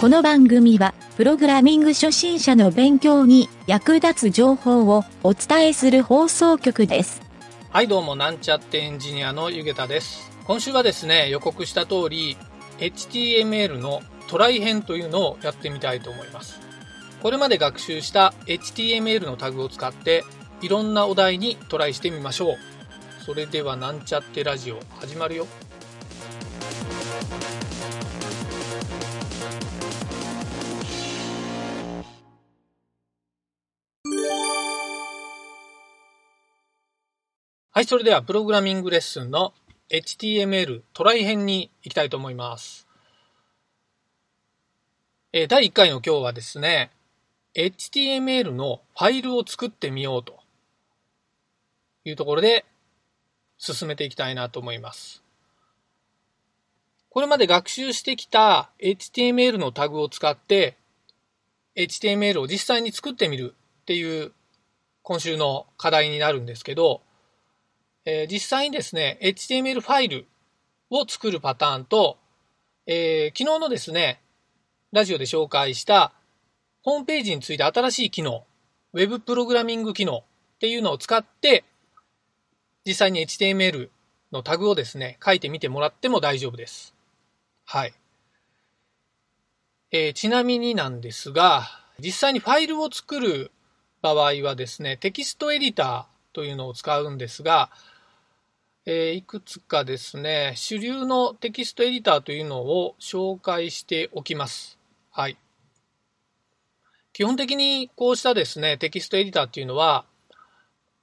[0.00, 7.20] この番組は、プログラミング初心者の勉強に役立つ情報をお伝えする放送局です。
[7.70, 10.30] はいどうもなんちゃってエンジニアのゆげたです。
[10.44, 12.36] 今週はですね予告した通り
[12.78, 16.60] HTML のトライ編というのをやってみたいと思います。
[17.20, 20.22] これまで学習した HTML のタグを使って
[20.62, 22.56] いろんなお題にトライしてみましょう。
[23.24, 25.48] それではなんちゃってラジオ始まるよ。
[37.78, 39.54] はい、それではプログラミングレッスンの
[39.90, 42.88] HTML トライ編に行きたいと思います。
[45.32, 46.90] えー第1回の今日はですね、
[47.54, 50.40] HTML のファイルを作ってみようと
[52.04, 52.64] いうところで
[53.58, 55.22] 進めていきたいなと思います。
[57.10, 60.76] これまで学習してきた HTML のタグを使って
[61.76, 64.32] HTML を実際に作ってみるっていう
[65.02, 67.02] 今週の課題になるんですけど、
[68.10, 70.26] えー実際にですね、HTML ファイル
[70.88, 72.16] を作るパターンと、
[72.86, 74.22] えー昨日のですね、
[74.92, 76.14] ラジオで紹介した
[76.82, 78.46] ホームページについて新しい機能、
[78.94, 81.64] ウェブプログラミング機能っていうのを使って、
[82.86, 83.90] 実際に HTML
[84.32, 86.94] のタグをですね、書いてみてもらっても大丈夫です。
[87.66, 87.92] はい。
[89.90, 91.64] えーちなみになんですが、
[91.98, 93.50] 実際にファイルを作る
[94.00, 97.70] 場合はですね、テキストエディターというのを使うんですが、
[98.90, 104.78] えーいくつかですね、主流のテキストエディターというのを紹介しておきます。
[105.10, 105.36] はい。
[107.12, 110.06] 基本的にこうしたですね、テキストエディターっていうのは、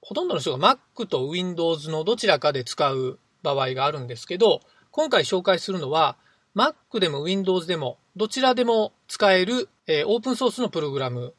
[0.00, 6.16] ほとんどの人が Mac と Windows のどちらかで使う場合があるんですけど、今回紹介するのは、
[6.56, 11.34] Mac でも Windows でもどちらでも使える、えーオープンソースのプログラム、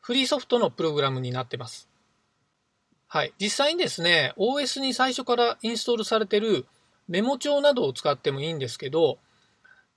[0.00, 1.88] フリーソフトのプログラムになってます。
[3.10, 3.32] はい。
[3.40, 6.66] 実際にですね、OS に最初からインストールされてる
[7.08, 9.18] メモ帳などを使ってもいいんですけど、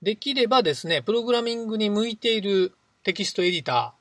[0.00, 2.72] できればですね、プログラミングに向いている
[3.04, 3.94] テキストエディタ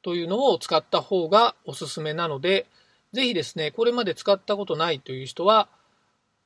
[0.00, 2.66] ーというのを使った方がおすすめなので、
[3.12, 5.68] ぜひですね、これまで使ったことないという人は、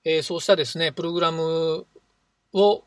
[0.04, 1.86] えーそうしたですね、プログラム
[2.54, 2.84] を、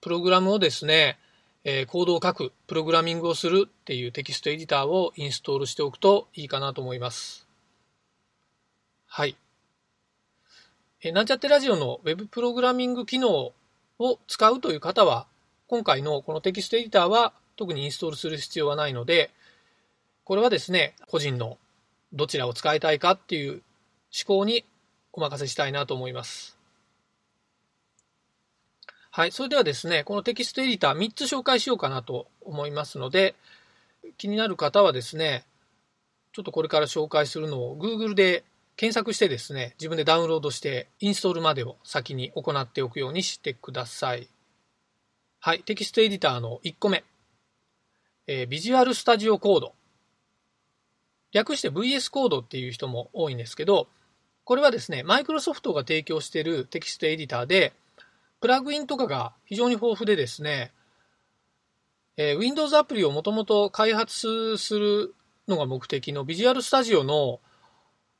[0.00, 1.18] プログラムをですね、
[1.62, 7.53] えーコードを書く、プログラミングをするっていうテキストエディターをインストールしておくといいかなと思います。
[9.16, 9.36] はい。
[11.00, 13.52] えなんちゃってラジオのウェブプログラミング機能
[14.00, 15.28] を使うという方は、
[15.68, 19.30] 今回のこのテキストエディターは特にインストールする必要はないので、
[20.24, 21.58] これはですね、個人の
[22.12, 23.62] どちらを使いたいかっていう思
[24.26, 24.64] 考に
[25.12, 26.58] お任せしたいなと思います。
[29.12, 29.30] はい。
[29.30, 33.36] それではですね、このテキストエディター3つ紹介しようかなと思いますので、
[34.18, 35.44] 気になる方はですね、
[36.32, 38.42] ちょっとこれから紹介するのを Google で
[38.76, 44.28] 検索してですね、自分でダウンロードしてインストールまでを先に行っておくようにしてください。
[45.38, 45.60] はい。
[45.60, 47.04] テキストエディターの1個目。
[48.26, 49.74] えー、ビジュアルスタジオコード。
[51.32, 53.88] 略して VS コードっていう人も多いんですけど、
[54.44, 57.72] これはですね、マイクロソフトが提供しているテキストエディターで、
[58.40, 60.72] プラグインとかが非常に豊富でですね、
[62.16, 65.14] えー Windows アプリをもともと開発する
[65.48, 67.40] のが目的のビジュアルスタジオの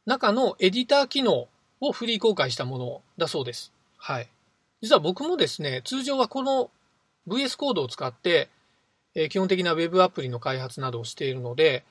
[0.06, 1.48] 中のエディター機能
[1.80, 3.72] をフリー公開したものだそうです。
[3.96, 4.28] はい。
[4.82, 6.70] 実は僕もですね、通常はこの
[7.26, 8.48] VS コードを使って、
[9.14, 11.84] えー基本的な Web アプリの開発などをしているので、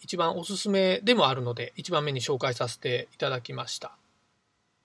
[0.00, 3.92] 一番おすすめでもあるので、一番目に紹介させていただきました。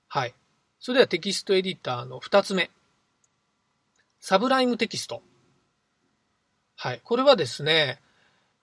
[0.07, 0.33] はい。
[0.79, 2.69] それではテキストエディターの2つ目。
[4.19, 5.23] サブライムテキスト。
[6.75, 7.01] はい。
[7.03, 7.99] これはですね、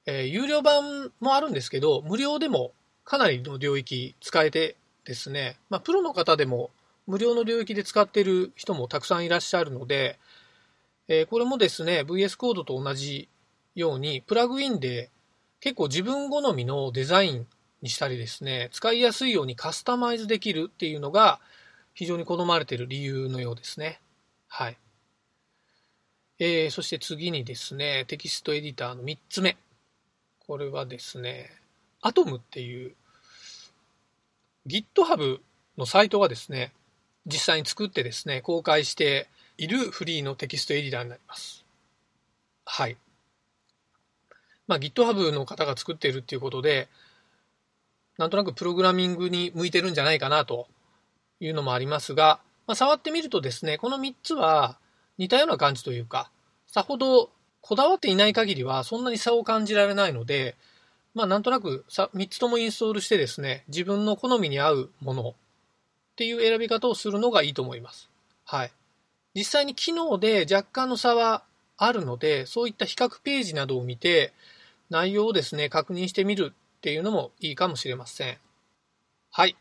[0.06, 2.72] えー有料版もあるんですけど、無料でも
[3.04, 6.70] かなりの領域使えてですね、まあ、プロの方でも
[7.06, 10.18] 無料の領域で使っている人もたくさんいらっしゃるので、
[11.08, 13.28] えーこれもですね、VS コードと同じ
[13.74, 15.10] ように、プラグインで
[15.60, 17.46] 結構自分好みのデザイン
[17.82, 21.40] にしたりですね、使いやすいようにカスタマイズできるっていうのが
[21.94, 24.00] 非常に好まれている理由のようですね。
[24.48, 24.78] はい。
[26.38, 29.56] えーそして次にですね、テキストエディターの3つ目。
[30.38, 31.50] これはですね、
[32.02, 32.94] アトムっていう
[34.66, 35.40] GitHub
[35.78, 36.72] のサイトがですね、
[37.26, 41.64] 実際に作ってですね、公開しているフリーのテキストエディターになります。
[42.64, 42.96] はい。
[44.66, 46.88] まあ、GitHub の方が作っているっていうことで、
[48.18, 50.68] なんとなくプログラミングに向いてるんじゃないかなと
[51.40, 54.78] いうのもありますが、まあ、触ってみるとですね、この3つは
[55.18, 56.30] 似たような感じというか、
[56.66, 60.56] さほどこだわっていない限りはそんなに差を感じられないので、
[61.14, 65.34] まあなんとなく3つともインストールしてですね、自分の好みに合うものっ
[66.16, 68.08] ていう選び方をするのがいいと思います。
[68.44, 68.72] はい。
[69.34, 71.42] 実際に機能で若干の差は
[71.76, 74.32] あるので、そういった比較ページなどを見て、
[74.90, 78.38] 内容をですね、確認してみるっていうのもいいかもしれません。
[79.30, 79.56] はい。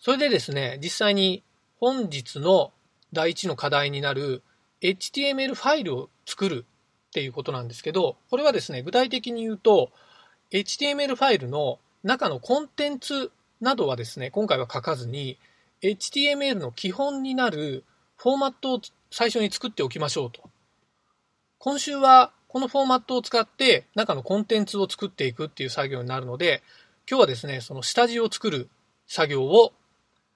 [0.00, 1.42] それでですね、実際に
[1.78, 2.72] 本日の
[3.12, 4.42] 第一の課題になる
[4.82, 6.66] HTML ファイルを作る
[7.14, 9.92] っていうことなんですけど、これはですね、具体的に言うと、
[10.50, 13.30] HTML ファイルの中のコンテンツ
[13.60, 15.38] などはですね、今回は書かずに、
[15.80, 17.84] HTML の基本になる
[18.16, 18.80] フォーマットを
[19.12, 20.40] 最初に作っておきましょうと。
[21.58, 26.64] 今週はこのフォーマットを使って中のコンテンツを作っていくっていう作業になるので、
[27.08, 28.68] 今日はですね、その下地を作る
[29.06, 29.72] 作業を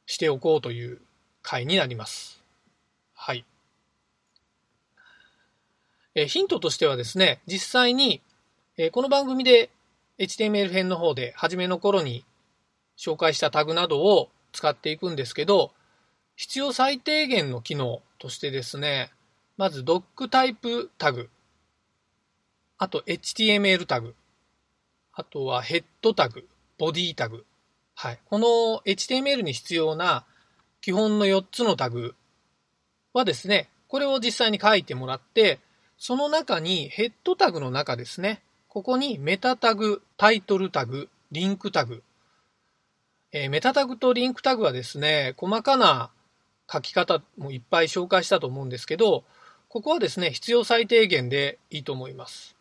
[0.07, 1.01] しておこうという
[1.43, 2.41] 回になります。
[3.15, 3.45] はい。
[6.21, 8.21] えヒントとしてはですね、実際に、
[8.77, 9.71] えこの番組で
[10.19, 12.25] HTML 編の方で初めの頃に
[12.97, 15.71] 紹介したタグなどを使っていくんですけど、
[16.35, 19.13] 必要最低限の機能としてですね、
[19.57, 21.31] まず doc タイプタグ、
[22.79, 24.17] あと HTML タグ、
[25.13, 26.49] あとはヘッドタグ、
[26.79, 27.45] ボディタグ。
[27.95, 28.19] はい。
[28.25, 30.25] この HTML に必要な
[30.81, 32.17] 基本の4つのタグ
[33.13, 35.61] はですね、これを実際に書いてもらって、
[35.99, 42.03] その中にヘッドタグの中ですね、ここにメタタグ、タイトルタグ、リンクタグ。
[43.33, 46.11] えー、メタタグとリンクタグはですね、細かな
[46.73, 49.25] 書き方もいっぱい紹介したと思うんですけど、
[49.69, 52.55] ここはですね、必要最低限でいいと思います。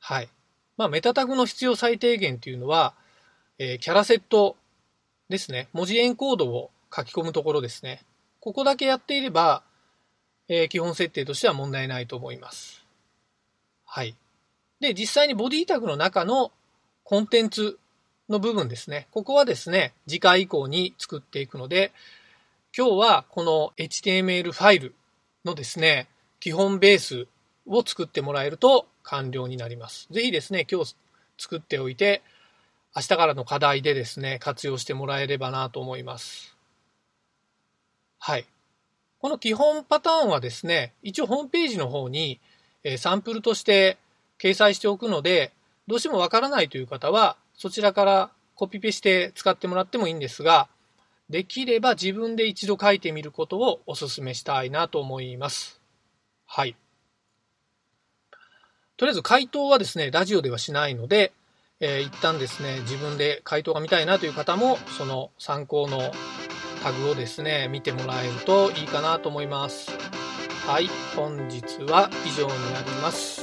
[0.00, 0.28] はい。
[0.76, 2.94] まあ、メタタグの必要最低限っていうのは、
[3.58, 4.56] えー、キャラセット
[5.28, 5.68] ですね。
[5.72, 8.02] 文字エンコードを書き込むところですね。
[8.40, 9.62] ここだけやっていれば、
[10.48, 12.84] えー、基本設定としては問題ないと思います。
[13.84, 14.14] はい。
[14.80, 16.52] で、実際にボディタグの中の
[17.04, 17.78] コンテンツ
[18.28, 19.08] の部分ですね。
[19.10, 21.92] ここはですね、次回以降に作っていくので、
[22.76, 24.94] 今日はこの HTML ファイル
[25.44, 26.08] のですね、
[26.40, 27.26] 基本ベース
[27.66, 30.08] を作ってもらえると完了になります。
[30.10, 30.94] ぜひですね、今日
[31.38, 32.22] 作っておいて、
[32.94, 36.56] 明日からの課題でですね、活用してもらえればなと思います。
[38.18, 38.46] はい。
[39.18, 42.40] この基本パターンはですね、一応ホームページの方に、
[42.98, 43.98] サンプルとして
[44.38, 45.52] 掲載しておくので、
[45.86, 50.68] どうしてもわからないという方は、そちらからコピペして使ってもらってもいいんですが、
[51.28, 55.80] できれば自分で一度書いてみることをお勧めしたいなと思います。
[56.46, 56.76] はい。
[58.96, 61.32] とりあえず回答はですね、ラジオではしないので、
[61.80, 66.12] えー、一旦ですね、自分で回答が見たいなという方も、その参考の
[66.86, 69.90] タグをですね、見てもらえるといいかなと思います。
[70.68, 73.42] はい、本日は以上になります。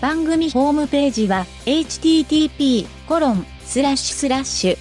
[0.00, 4.78] 番組ホームページは http コロンスラッシュスラッシュ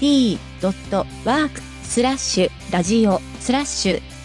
[0.00, 1.50] mynt.work
[1.82, 4.17] スラッシュラジオスラッシュ